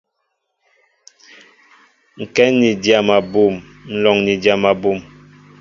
[2.21, 3.53] Ŋkɛn ni dyam abum,
[3.91, 4.97] nlóŋ ni dyam abum.